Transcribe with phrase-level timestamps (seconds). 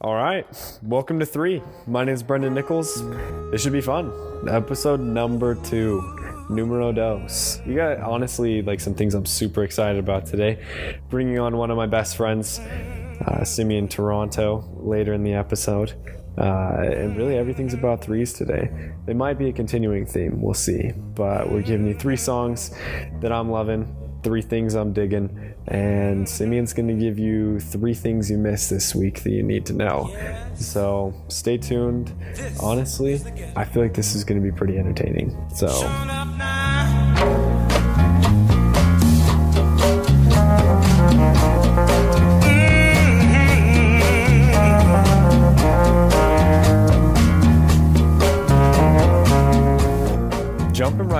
[0.00, 0.46] All right,
[0.80, 1.60] welcome to three.
[1.88, 3.02] My name is Brendan Nichols.
[3.50, 4.12] This should be fun.
[4.48, 7.60] Episode number two, numero dos.
[7.66, 10.64] You got honestly like some things I'm super excited about today.
[11.10, 15.94] Bringing on one of my best friends, uh, Simeon Toronto, later in the episode.
[16.38, 18.70] Uh, and really, everything's about threes today.
[19.08, 20.92] It might be a continuing theme, we'll see.
[20.94, 22.72] But we're giving you three songs
[23.20, 23.92] that I'm loving,
[24.22, 28.94] three things I'm digging, and Simeon's going to give you three things you missed this
[28.94, 30.14] week that you need to know.
[30.54, 32.12] So stay tuned.
[32.60, 33.20] Honestly,
[33.56, 35.36] I feel like this is going to be pretty entertaining.
[35.54, 35.68] So.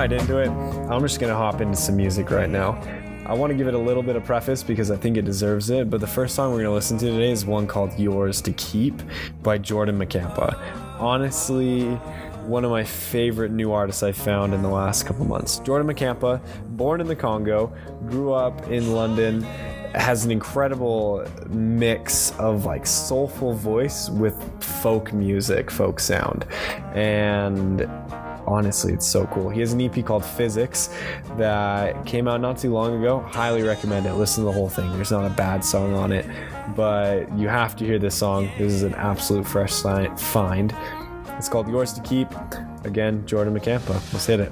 [0.09, 2.81] Right into it, I'm just gonna hop into some music right now.
[3.27, 5.69] I want to give it a little bit of preface because I think it deserves
[5.69, 8.51] it, but the first song we're gonna listen to today is one called Yours to
[8.53, 9.03] Keep
[9.43, 10.57] by Jordan Mackampa.
[10.99, 11.89] Honestly,
[12.47, 15.59] one of my favorite new artists I found in the last couple months.
[15.59, 17.71] Jordan Mackampa, born in the Congo,
[18.07, 19.43] grew up in London,
[19.93, 26.47] has an incredible mix of like soulful voice with folk music, folk sound.
[26.95, 27.87] And
[28.49, 29.49] honestly, it's so cool.
[29.49, 30.89] He has an EP called Physics
[31.37, 33.19] that came out not too long ago.
[33.19, 34.13] Highly recommend it.
[34.13, 34.91] Listen to the whole thing.
[34.93, 36.25] There's not a bad song on it,
[36.75, 38.49] but you have to hear this song.
[38.57, 40.75] This is an absolute fresh find.
[41.37, 42.27] It's called Yours to Keep.
[42.83, 43.93] Again, Jordan Mackampa.
[44.13, 44.51] Let's hit it.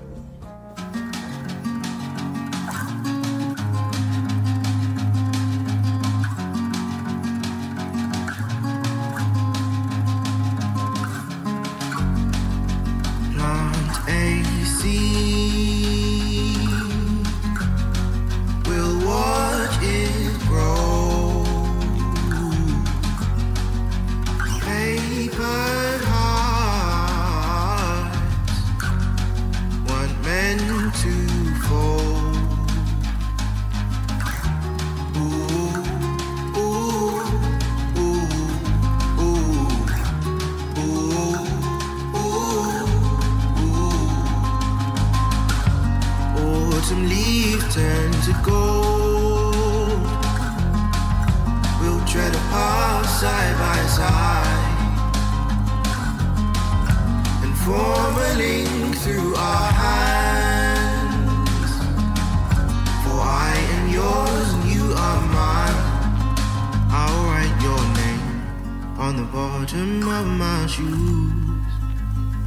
[70.77, 71.73] Shoes.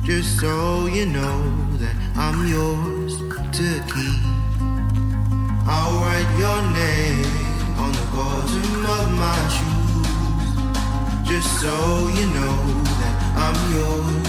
[0.05, 1.39] Just so you know
[1.83, 3.19] that I'm yours
[3.59, 4.23] to keep.
[5.67, 7.33] I'll write your name
[7.83, 10.51] on the bottom of my shoes.
[11.29, 11.75] Just so
[12.19, 12.57] you know
[13.01, 13.15] that
[13.47, 14.20] I'm yours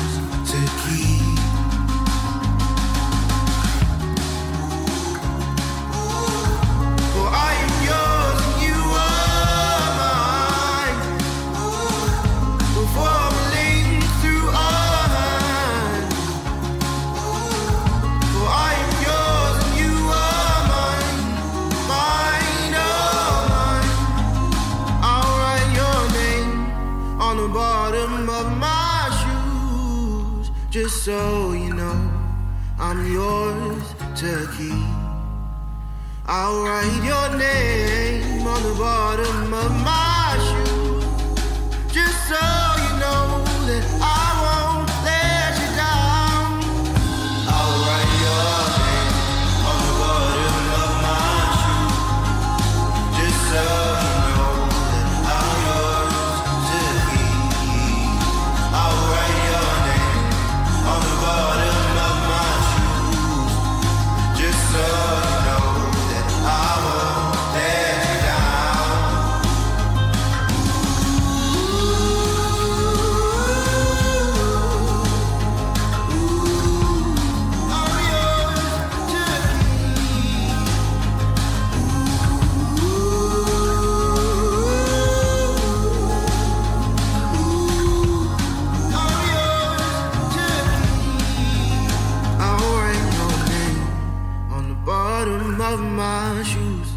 [95.80, 96.88] my shoes,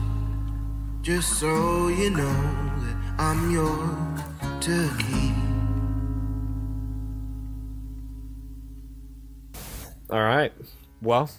[1.03, 2.33] just so you know
[2.81, 4.21] that I'm yours
[4.61, 5.35] to keep.
[10.11, 10.53] All right.
[11.03, 11.31] Well,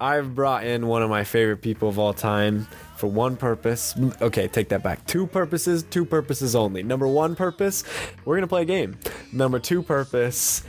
[0.00, 2.66] I've brought in one of my favorite people of all time,
[2.98, 3.94] for one purpose.
[4.20, 5.06] Okay, take that back.
[5.06, 6.82] Two purposes, two purposes only.
[6.82, 7.84] Number one purpose,
[8.24, 8.98] we're going to play a game.
[9.32, 10.64] Number two purpose,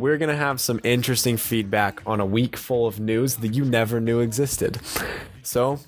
[0.00, 3.64] we're going to have some interesting feedback on a week full of news that you
[3.64, 4.80] never knew existed.
[5.42, 5.78] So,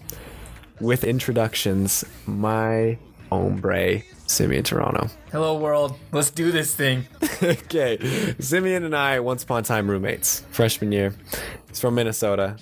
[0.81, 2.99] with introductions, my
[3.31, 5.09] hombre, Simeon Toronto.
[5.31, 5.99] Hello, world.
[6.13, 7.07] Let's do this thing.
[7.43, 11.15] okay, Simeon and I, once upon a time roommates, freshman year.
[11.69, 12.57] He's from Minnesota.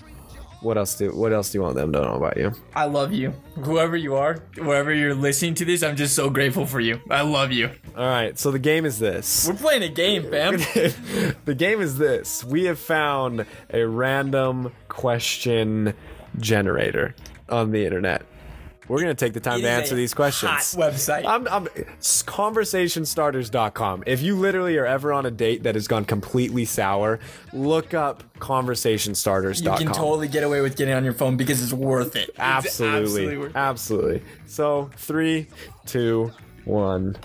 [0.61, 2.53] What else do What else do you want them to know about you?
[2.75, 3.33] I love you.
[3.63, 7.01] Whoever you are, wherever you're listening to this, I'm just so grateful for you.
[7.09, 7.71] I love you.
[7.97, 9.49] All right, so the game is this.
[9.49, 10.59] We're playing a game, fam.
[11.45, 12.45] the game is this.
[12.45, 15.95] We have found a random question
[16.39, 17.15] generator
[17.49, 18.23] on the internet.
[18.91, 20.75] We're gonna take the time It to answer these questions.
[20.75, 21.25] website.
[21.25, 24.03] I'm, I'm conversationstarters.com.
[24.05, 27.21] If you literally are ever on a date that has gone completely sour,
[27.53, 29.81] look up conversationstarters.com.
[29.81, 32.31] You can totally get away with getting on your phone because it's worth it.
[32.31, 33.39] It's Absolutely.
[33.39, 33.57] worth it.
[33.57, 34.23] Absolutely.
[34.47, 35.47] So, three,
[35.87, 36.33] two,
[36.65, 37.17] one.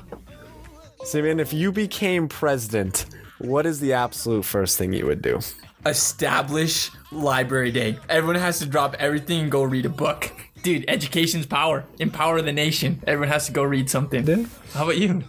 [1.04, 3.08] Simeon, if you became president,
[3.40, 5.40] what is the absolute first thing you would do?
[5.84, 7.98] Establish library day.
[8.08, 10.32] Everyone has to drop everything and go read a book.
[10.66, 11.86] Dude, education's power.
[12.00, 13.00] Empower the nation.
[13.06, 14.26] Everyone has to go read something.
[14.26, 14.46] Yeah.
[14.74, 15.24] How about you?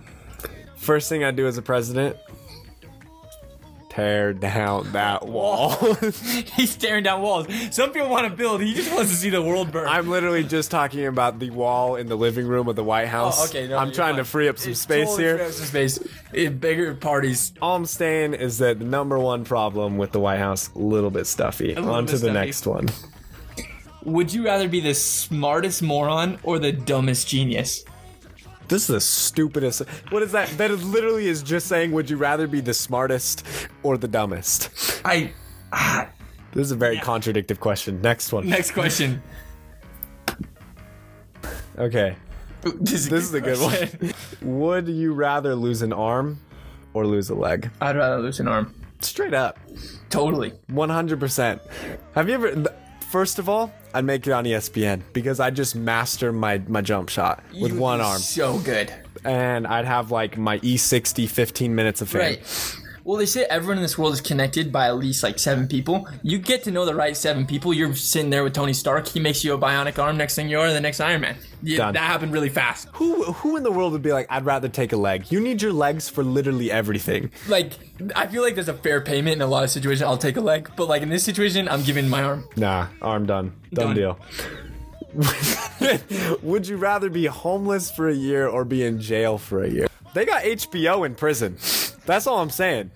[0.76, 2.16] First thing I'd do as a president,
[3.90, 5.72] tear down that wall.
[6.54, 7.48] He's tearing down walls.
[7.70, 8.62] Some people want to build.
[8.62, 9.86] He just wants to see the world burn.
[9.86, 13.38] I'm literally just talking about the wall in the living room of the White House.
[13.38, 15.36] Oh, okay, no, I'm you're trying to free up some It's space totally here.
[15.36, 15.98] free up some space.
[16.34, 17.52] Eh, bigger parties.
[17.60, 21.10] All I'm saying is that the number one problem with the White House, a little
[21.10, 21.74] bit stuffy.
[21.74, 22.88] little On to bit the next one.
[24.06, 27.84] Would you rather be the smartest moron or the dumbest genius?
[28.68, 29.82] This is the stupidest.
[30.10, 30.48] What is that?
[30.58, 33.44] That literally is just saying, would you rather be the smartest
[33.82, 34.70] or the dumbest?
[35.04, 35.32] I.
[35.72, 36.08] Ah,
[36.52, 38.00] This is a very contradictive question.
[38.00, 38.48] Next one.
[38.48, 39.20] next question.
[41.78, 42.16] Okay.
[42.62, 44.12] This is, This is a good question.
[44.40, 44.58] one.
[44.60, 46.38] Would you rather lose an arm
[46.94, 47.70] or lose a leg?
[47.80, 48.72] I'd rather lose an arm.
[49.00, 49.58] Straight up.
[50.10, 50.52] Totally.
[50.70, 51.60] 100%.
[52.14, 52.64] Have you ever.
[53.10, 57.08] First of all, I'd make it on ESPN because I'd just master my, my jump
[57.08, 58.18] shot with You'd one arm.
[58.18, 58.92] So good.
[59.24, 62.20] And I'd have like my E E60 15 minutes of fame.
[62.20, 62.76] Right.
[63.06, 66.08] Well, they say everyone in this world is connected by at least like seven people.
[66.24, 67.72] You get to know the right seven people.
[67.72, 69.06] You're sitting there with Tony Stark.
[69.06, 70.16] He makes you a bionic arm.
[70.16, 71.36] Next thing you are, the next Iron Man.
[71.62, 71.94] Yeah, Done.
[71.94, 72.88] that happened really fast.
[72.94, 75.30] Who, who in the world would be like, I'd rather take a leg?
[75.30, 77.30] You need your legs for literally everything.
[77.46, 77.74] Like,
[78.16, 80.02] I feel like there's a fair payment in a lot of situations.
[80.02, 82.48] I'll take a leg, but like in this situation, I'm giving my arm.
[82.56, 83.52] Nah, arm done.
[83.72, 84.18] Done, Done.
[85.14, 86.38] deal.
[86.42, 89.86] Would you rather be homeless for a year or be in jail for a year?
[90.12, 91.56] They got HBO in prison.
[92.06, 92.90] That's all I'm saying.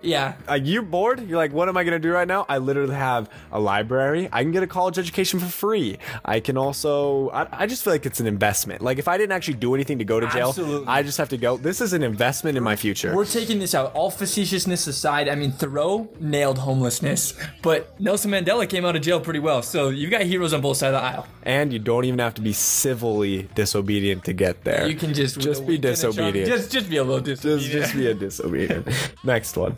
[0.00, 0.34] Yeah.
[0.46, 1.26] Like you bored?
[1.28, 2.46] You're like, what am I gonna do right now?
[2.48, 4.28] I literally have a library.
[4.32, 5.98] I can get a college education for free.
[6.24, 7.30] I can also.
[7.30, 8.80] I, I just feel like it's an investment.
[8.80, 10.86] Like if I didn't actually do anything to go to jail, Absolutely.
[10.86, 11.56] I just have to go.
[11.56, 13.14] This is an investment in my future.
[13.14, 13.92] We're taking this out.
[13.94, 19.20] All facetiousness aside, I mean, Thoreau nailed homelessness, but Nelson Mandela came out of jail
[19.20, 19.62] pretty well.
[19.62, 21.26] So you've got heroes on both sides of the aisle.
[21.42, 24.86] and you don't even have to be civilly disobedient to get there.
[24.88, 26.46] You can just Just be disobedient.
[26.48, 27.62] Just just be a little disobedient.
[27.72, 28.20] just, disobedient.
[28.20, 29.14] just be a disobedient.
[29.24, 29.76] Next one.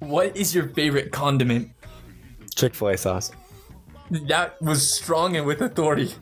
[0.00, 1.70] What is your favorite condiment?
[2.54, 3.32] Chick Fil A sauce.
[4.28, 6.12] That was strong and with authority.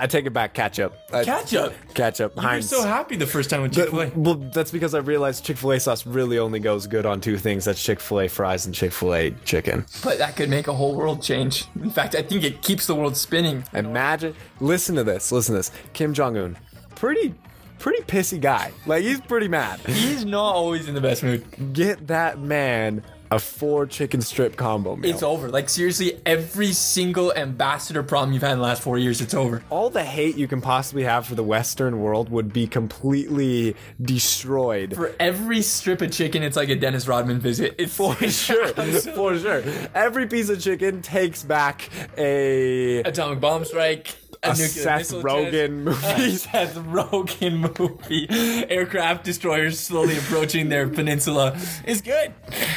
[0.00, 0.54] I take it back.
[0.54, 0.94] Ketchup.
[1.12, 1.74] I- Ketchup.
[1.94, 2.32] Ketchup.
[2.36, 2.68] You were Heinz.
[2.68, 4.08] so happy the first time with Chick Fil A.
[4.14, 7.36] Well, that's because I realized Chick Fil A sauce really only goes good on two
[7.36, 7.64] things.
[7.64, 9.84] That's Chick Fil A fries and Chick Fil A chicken.
[10.04, 11.64] But that could make a whole world change.
[11.82, 13.64] In fact, I think it keeps the world spinning.
[13.72, 14.36] Imagine.
[14.60, 15.32] Listen to this.
[15.32, 15.72] Listen to this.
[15.94, 16.56] Kim Jong Un,
[16.94, 17.34] pretty,
[17.78, 18.72] pretty pissy guy.
[18.86, 19.80] Like he's pretty mad.
[19.80, 21.44] He's not always in the best mood.
[21.72, 25.10] Get that man a four chicken strip combo meal.
[25.10, 25.48] It's over.
[25.50, 29.62] Like seriously, every single ambassador problem you've had in the last four years, it's over.
[29.70, 34.94] all the hate you can possibly have for the Western world would be completely destroyed.
[34.94, 37.74] For every strip of chicken, it's like a Dennis Rodman visit.
[37.78, 39.62] It's For sure, for sure.
[39.94, 44.16] Every piece of chicken takes back a atomic bomb strike.
[44.42, 46.36] A, a Seth Rogen movie.
[46.36, 48.26] Seth Rogen movie.
[48.70, 51.56] Aircraft destroyers slowly approaching their peninsula.
[51.84, 52.32] It's good.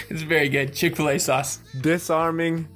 [0.09, 0.73] It's very good.
[0.73, 1.59] Chick Fil A sauce.
[1.79, 2.67] Disarming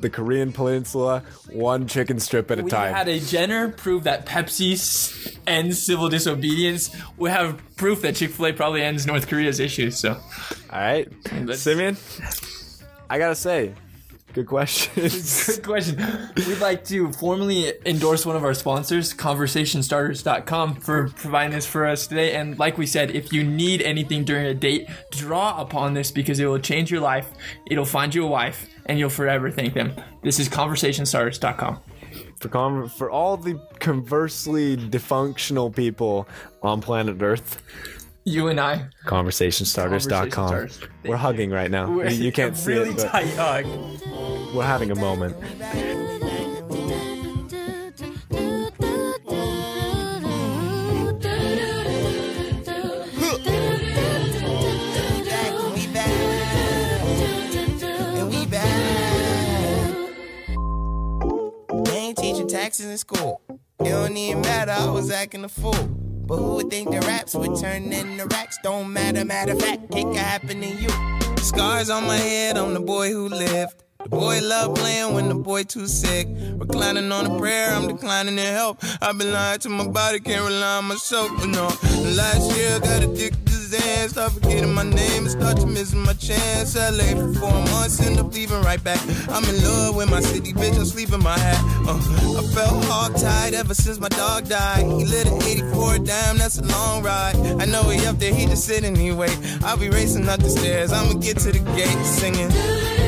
[0.00, 1.22] the Korean Peninsula,
[1.52, 2.92] one chicken strip at a We time.
[2.92, 6.94] had a Jenner prove that Pepsi ends civil disobedience.
[7.16, 9.96] We have proof that Chick Fil A probably ends North Korea's issues.
[9.98, 10.20] So All
[10.72, 11.08] right,
[11.44, 11.96] Let's- Simeon.
[13.08, 13.72] I gotta say,
[14.34, 14.92] good question.
[15.46, 15.96] Good question.
[16.36, 22.06] We'd like to formally endorse one of our sponsors, conversationstarters.com, for providing this for us
[22.08, 22.34] today.
[22.34, 26.40] And like we said, if you need anything during a date, draw upon this because
[26.40, 27.30] it will change your life.
[27.70, 29.92] It'll find you a wife and you'll forever thank them.
[30.22, 31.80] This is conversationstarters.com.
[32.40, 36.28] For con- for all the conversely dysfunctional people
[36.62, 37.62] on planet Earth,
[38.26, 38.86] You and I.
[39.04, 40.30] conversationstarters.com.
[40.30, 40.80] Conversation starters.
[41.04, 42.00] We're hugging right now.
[42.00, 43.66] You, you can't see really it, but tight hug.
[44.54, 45.36] we're having a moment.
[55.74, 56.14] we back.
[58.30, 58.80] We back.
[61.84, 63.42] They ain't teaching taxes in school.
[63.80, 66.03] It don't even matter, I was acting a fool.
[66.26, 68.58] But who would think the raps would turn into racks?
[68.62, 70.88] Don't matter, matter of fact, it could happen to you.
[71.38, 73.82] Scars on my head, I'm the boy who lived.
[74.02, 76.26] The boy love playing when the boy too sick.
[76.56, 78.78] Reclining on a prayer, I'm declining in help.
[79.02, 81.30] I've been lying to my body, can't rely on myself.
[81.46, 81.66] No,
[82.16, 84.08] last year I got addicted to Zan.
[84.08, 86.76] Start forgetting my name and start to missing my chance.
[86.76, 89.00] LA for four months, end up leaving right back.
[89.28, 91.60] I'm in love with my city, bitch, I'm sleeping my hat.
[91.86, 91.96] Uh,
[92.38, 94.84] I felt hog tied ever since my dog died.
[94.84, 97.36] He lit an 84 dime, that's a long ride.
[97.60, 99.30] I know he up there, he just sitting anyway.
[99.62, 103.03] I'll be racing up the stairs, I'ma get to the gate singing.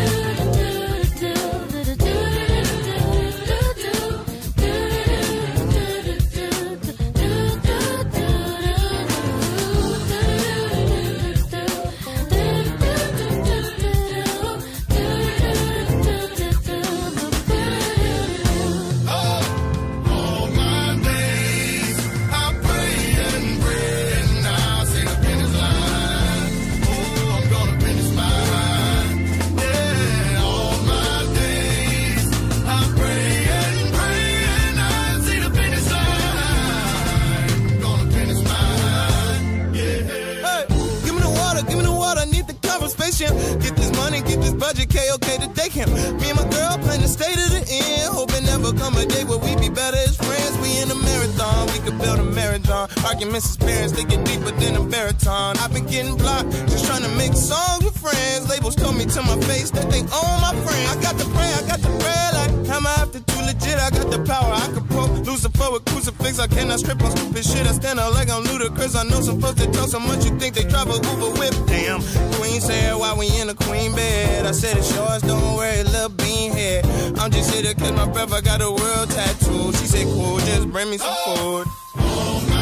[53.35, 55.57] As parents, they get deeper than a baritone.
[55.59, 58.49] I've been getting blocked, just trying to make songs with friends.
[58.49, 60.85] Labels told me to my face that they own my friend.
[60.93, 63.79] I got the pray, I got the prayer, like, am I after too legit?
[63.79, 66.39] I got the power, I can poke Lucifer with crucifix.
[66.39, 67.67] I cannot strip on stupid shit.
[67.67, 68.95] I stand out like I'm ludicrous.
[68.97, 71.55] I know some folks that talk so much you think they travel Uber whip.
[71.67, 72.01] Damn,
[72.39, 74.47] Queen said why we in a queen bed.
[74.47, 76.85] I said it's yours, don't worry, little bean head.
[77.19, 78.33] I'm just here to catch my breath.
[78.33, 79.73] I got a world tattoo.
[79.73, 82.03] She said cool, just bring me some oh, food.
[82.03, 82.56] All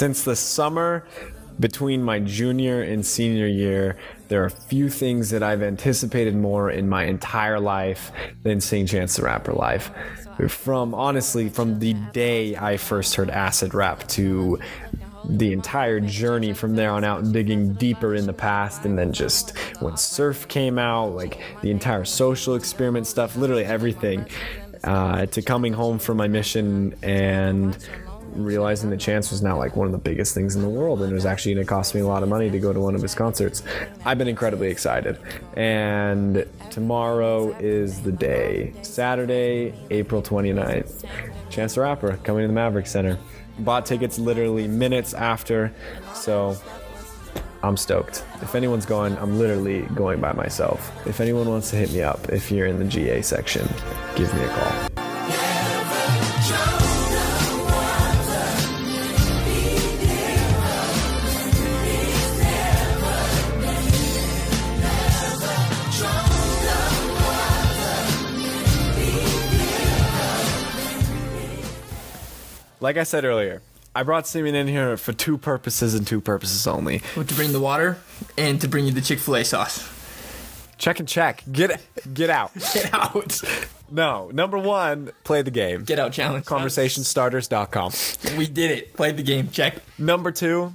[0.00, 1.04] Since the summer
[1.58, 6.88] between my junior and senior year, there are few things that I've anticipated more in
[6.88, 8.10] my entire life
[8.42, 9.90] than seeing Chance the Rapper live.
[10.48, 14.58] From honestly, from the day I first heard acid rap to
[15.28, 19.54] the entire journey from there on out, digging deeper in the past, and then just
[19.80, 24.26] when surf came out, like the entire social experiment stuff, literally everything,
[24.82, 27.86] uh, to coming home from my mission and
[28.34, 31.10] realizing that Chance was now like one of the biggest things in the world and
[31.10, 32.94] it was actually going to cost me a lot of money to go to one
[32.94, 33.62] of his concerts.
[34.04, 35.18] I've been incredibly excited.
[35.54, 38.72] And tomorrow is the day.
[38.82, 41.04] Saturday, April 29th.
[41.50, 43.18] Chance the Rapper coming to the Maverik Center.
[43.58, 45.72] Bought tickets literally minutes after,
[46.14, 46.56] so
[47.62, 48.24] I'm stoked.
[48.40, 50.90] If anyone's going, I'm literally going by myself.
[51.06, 53.68] If anyone wants to hit me up, if you're in the GA section,
[54.16, 54.99] give me a call.
[72.90, 73.62] Like I said earlier,
[73.94, 76.98] I brought Simeon in here for two purposes and two purposes only.
[77.14, 77.98] to bring the water
[78.36, 79.88] and to bring you the Chick Fil A sauce.
[80.76, 81.44] Check and check.
[81.52, 81.80] Get
[82.12, 82.50] get out.
[82.74, 83.40] Get out.
[83.92, 85.84] No, number one, play the game.
[85.84, 86.46] Get out challenge.
[86.46, 88.36] Conversationstarters.com.
[88.36, 88.94] We did it.
[88.94, 89.50] Played the game.
[89.50, 89.76] Check.
[89.96, 90.74] Number two,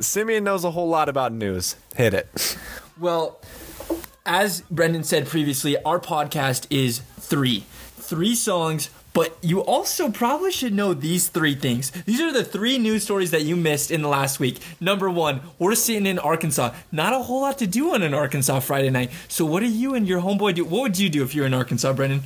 [0.00, 1.76] Simeon knows a whole lot about news.
[1.96, 2.56] Hit it.
[2.98, 3.42] Well,
[4.24, 7.66] as Brendan said previously, our podcast is three.
[7.98, 11.90] Three songs, but you also probably should know these three things.
[11.90, 14.58] These are the three news stories that you missed in the last week.
[14.80, 16.74] Number one, we're sitting in Arkansas.
[16.90, 19.10] Not a whole lot to do on an Arkansas Friday night.
[19.28, 20.64] So, what do you and your homeboy do?
[20.64, 22.22] What would you do if you're in Arkansas, Brendan?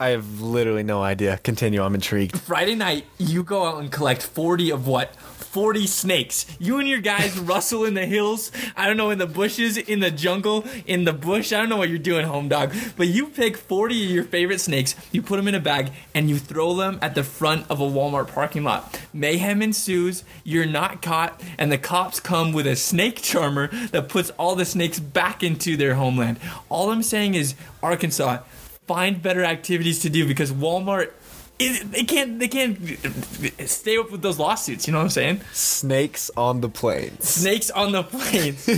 [0.00, 1.36] I have literally no idea.
[1.36, 1.82] Continue.
[1.82, 2.40] I'm intrigued.
[2.40, 5.14] Friday night, you go out and collect 40 of what?
[5.14, 6.46] 40 snakes.
[6.58, 8.50] You and your guys rustle in the hills.
[8.76, 11.52] I don't know, in the bushes, in the jungle, in the bush.
[11.52, 12.72] I don't know what you're doing, home dog.
[12.96, 16.30] But you pick 40 of your favorite snakes, you put them in a bag, and
[16.30, 18.98] you throw them at the front of a Walmart parking lot.
[19.12, 20.24] Mayhem ensues.
[20.44, 24.64] You're not caught, and the cops come with a snake charmer that puts all the
[24.64, 26.38] snakes back into their homeland.
[26.70, 28.38] All I'm saying is, Arkansas,
[28.90, 31.12] find better activities to do because Walmart
[31.60, 32.76] it, they can't they can't
[33.68, 34.88] stay up with those lawsuits.
[34.88, 35.42] You know what I'm saying?
[35.52, 37.28] Snakes on the plains.
[37.28, 38.68] Snakes on the plains.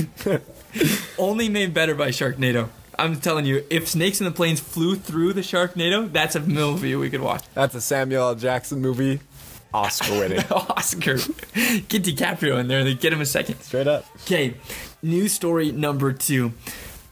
[1.19, 2.69] Only made better by Sharknado.
[2.99, 6.95] I'm telling you, if Snakes in the Planes flew through the Sharknado, that's a movie
[6.95, 7.43] we could watch.
[7.55, 8.35] That's a Samuel L.
[8.35, 9.21] Jackson movie.
[9.73, 10.45] Oscar winning.
[10.51, 11.17] Oscar.
[11.17, 12.85] Get DiCaprio in there.
[12.85, 13.61] They get him a second.
[13.61, 14.05] Straight up.
[14.25, 14.55] Okay,
[15.03, 16.53] news story number two.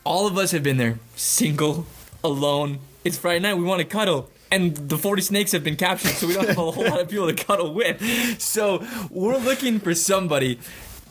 [0.05, 0.99] All of us have been there.
[1.17, 1.87] Single,
[2.23, 2.81] alone.
[3.03, 3.55] It's Friday night.
[3.55, 4.29] We want to cuddle.
[4.51, 7.09] And the 40 snakes have been captured, so we don't have a whole lot of
[7.09, 8.41] people to cuddle with.
[8.41, 10.59] So we're looking for somebody.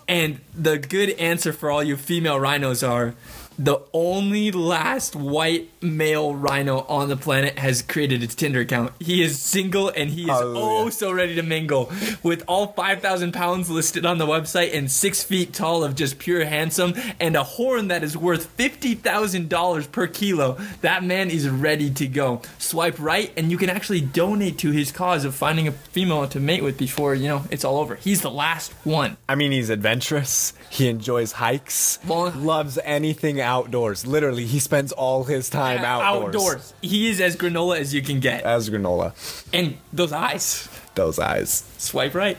[0.08, 3.16] And the good answer for all you female rhinos are
[3.60, 8.94] the only last white male rhino on the planet has created a Tinder account.
[9.02, 10.86] He is single and he is Hallelujah.
[10.86, 11.92] oh so ready to mingle.
[12.24, 16.46] With all 5,000 pounds listed on the website and six feet tall of just pure
[16.46, 22.08] handsome and a horn that is worth $50,000 per kilo, that man is ready to
[22.08, 22.42] go.
[22.60, 26.40] Swipe right and you can actually donate to his cause of finding a female to
[26.40, 27.96] mate with before, you know, it's all over.
[27.96, 29.18] He's the last one.
[29.28, 30.54] I mean, he's adventurous.
[30.70, 32.00] He enjoys hikes.
[32.08, 34.06] Well- loves anything outdoors.
[34.06, 36.36] Literally, he spends all his time outdoors.
[36.36, 36.74] Outdoors.
[36.82, 38.44] He is as granola as you can get.
[38.44, 39.14] As granola.
[39.52, 40.70] And those eyes.
[40.94, 41.64] Those eyes.
[41.78, 42.38] Swipe right.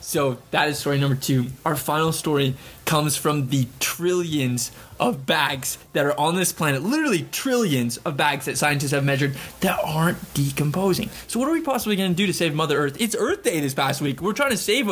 [0.00, 1.46] So that is story number two.
[1.64, 7.22] Our final story comes from the trillions of bags that are on this planet, literally
[7.30, 11.08] trillions of bags that scientists have measured that aren't decomposing.
[11.28, 13.00] So, what are we possibly going to do to save Mother Earth?
[13.00, 14.20] It's Earth Day this past week.
[14.20, 14.88] We're trying to save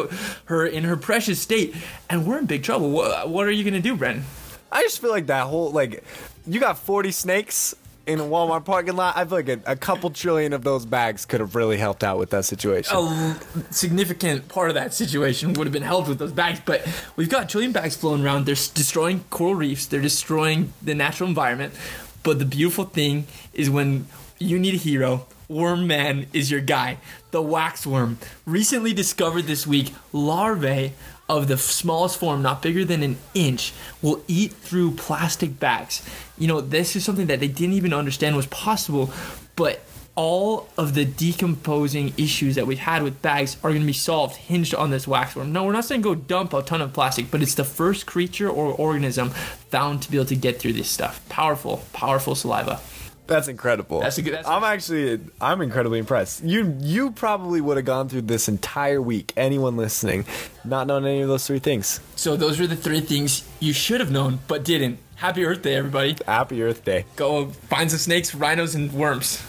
[0.46, 1.74] her in her precious state,
[2.08, 2.90] and we're in big trouble.
[2.90, 4.24] What, what are you going to do, Brendan?
[4.72, 6.04] I just feel like that whole like,
[6.46, 7.74] you got 40 snakes
[8.06, 9.16] in a Walmart parking lot.
[9.16, 12.18] I feel like a, a couple trillion of those bags could have really helped out
[12.18, 12.96] with that situation.
[12.96, 16.60] a significant part of that situation would have been helped with those bags.
[16.64, 18.46] But we've got trillion bags floating around.
[18.46, 19.86] They're destroying coral reefs.
[19.86, 21.74] They're destroying the natural environment.
[22.22, 24.06] But the beautiful thing is when
[24.38, 26.98] you need a hero, Worm Man is your guy.
[27.32, 30.92] The waxworm, recently discovered this week, larvae
[31.38, 36.02] of the smallest form, not bigger than an inch, will eat through plastic bags.
[36.36, 39.12] You know, this is something that they didn't even understand was possible,
[39.56, 39.80] but
[40.16, 44.36] all of the decomposing issues that we've had with bags are going to be solved
[44.36, 45.52] hinged on this waxworm.
[45.52, 48.50] No, we're not saying go dump a ton of plastic, but it's the first creature
[48.50, 51.26] or organism found to be able to get through this stuff.
[51.28, 52.80] Powerful, powerful saliva.
[53.30, 54.00] That's incredible.
[54.00, 56.42] That's a good- that's- I'm actually, I'm incredibly impressed.
[56.42, 59.32] You, you probably would have gone through this entire week.
[59.36, 60.24] Anyone listening,
[60.64, 62.00] not knowing any of those three things.
[62.16, 64.98] So those are the three things you should have known but didn't.
[65.14, 66.16] Happy Earth Day, everybody.
[66.26, 67.04] Happy Earth Day.
[67.14, 69.40] Go find some snakes, rhinos, and worms.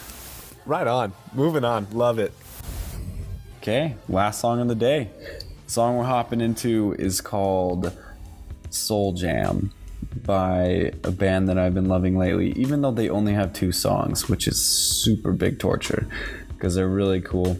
[0.67, 1.13] Right on.
[1.33, 1.87] Moving on.
[1.91, 2.33] Love it.
[3.61, 5.09] Okay, last song of the day.
[5.65, 7.91] song we're hopping into is called
[8.69, 9.71] Soul Jam
[10.15, 14.29] by a band that I've been loving lately, even though they only have two songs,
[14.29, 16.07] which is super big torture
[16.49, 17.57] because they're really cool.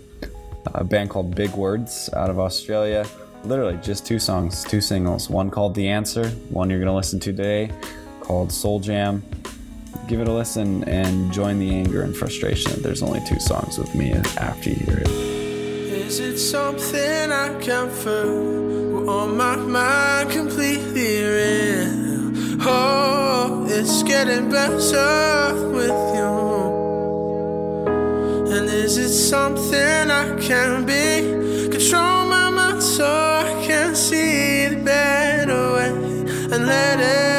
[0.76, 3.06] A band called Big Words out of Australia.
[3.44, 5.30] Literally just two songs, two singles.
[5.30, 7.72] One called The Answer, one you're going to listen to today
[8.20, 9.24] called Soul Jam.
[10.08, 13.78] Give it a listen and join the anger and frustration that there's only two songs
[13.78, 15.08] with me after you hear it.
[15.10, 19.10] Is it something I can feel?
[19.10, 21.81] Or my mind completely real?
[22.64, 26.34] Oh, it's getting better with you.
[28.54, 31.70] And is it something I can be?
[31.72, 35.90] Control my mind so I can see the better way
[36.54, 37.31] and let it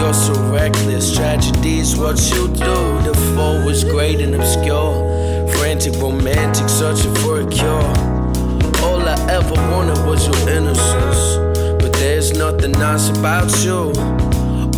[0.00, 2.74] You're so reckless, tragedy is what you do.
[3.04, 4.94] The foe is great and obscure.
[5.52, 7.92] Frantic, romantic, searching for a cure.
[8.82, 11.36] All I ever wanted was your innocence.
[11.82, 13.92] But there's nothing nice about you.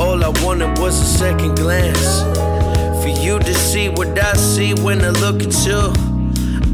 [0.02, 2.22] All I wanted was a second glance.
[3.00, 5.82] For you to see what I see when I look at you.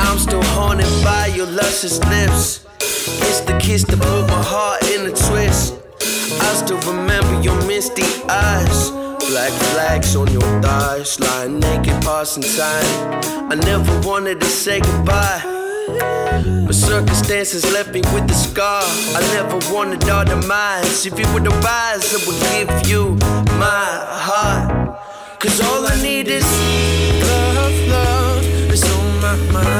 [0.00, 2.64] I'm still haunted by your luscious lips.
[2.80, 5.74] It's the kiss that put my heart in a twist.
[6.30, 8.90] I still remember your misty eyes.
[9.30, 13.50] Black flags on your thighs, lying naked, passing time.
[13.50, 15.42] I never wanted to say goodbye.
[16.66, 18.82] But circumstances left me with the scar.
[19.16, 21.06] I never wanted our demise.
[21.06, 23.16] If you were the rise, I would give you
[23.58, 23.86] my
[24.26, 24.98] heart.
[25.38, 26.44] Cause all I need is
[27.22, 29.77] love, love is on my mind.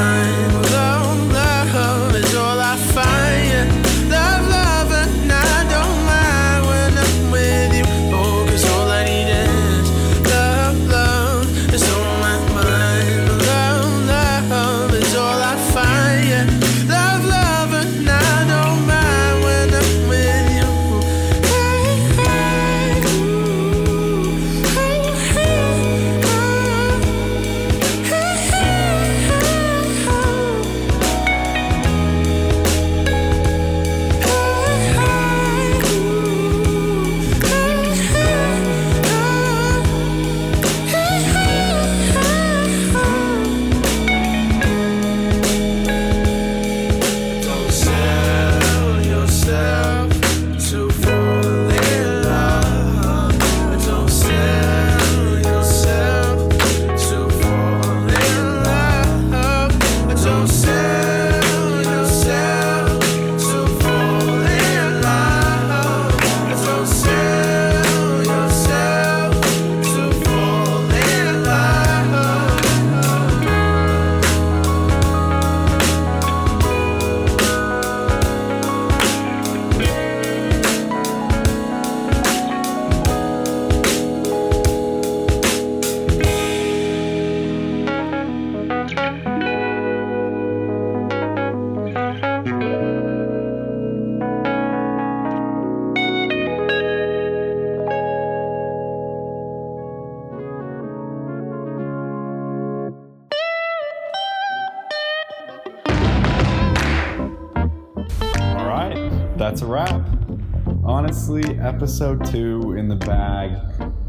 [111.29, 113.51] Honestly, episode two in the bag.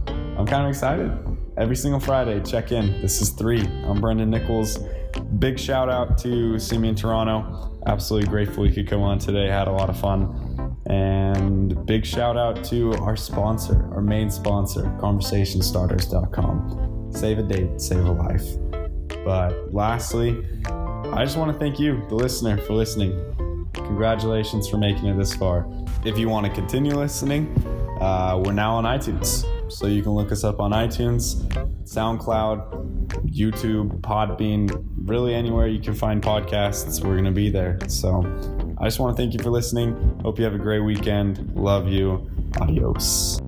[0.08, 1.12] I'm kind of excited.
[1.58, 3.02] Every single Friday, check in.
[3.02, 3.60] This is three.
[3.60, 4.78] I'm Brendan Nichols.
[5.38, 7.78] Big shout out to Simeon Toronto.
[7.86, 9.48] Absolutely grateful you could come on today.
[9.48, 10.78] Had a lot of fun.
[10.86, 17.10] And big shout out to our sponsor, our main sponsor, conversationstarters.com.
[17.12, 18.46] Save a date, save a life.
[19.26, 23.68] But lastly, I just want to thank you, the listener, for listening.
[23.74, 25.66] Congratulations for making it this far.
[26.04, 27.54] If you want to continue listening,
[28.00, 29.44] uh, we're now on iTunes.
[29.70, 31.46] So you can look us up on iTunes,
[31.84, 34.70] SoundCloud, YouTube, Podbean,
[35.04, 37.78] really anywhere you can find podcasts, we're going to be there.
[37.88, 38.24] So
[38.78, 40.18] I just want to thank you for listening.
[40.22, 41.54] Hope you have a great weekend.
[41.54, 42.28] Love you.
[42.60, 43.40] Adios.